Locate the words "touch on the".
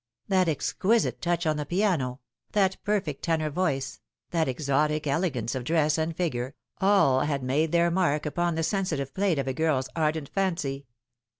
1.21-1.65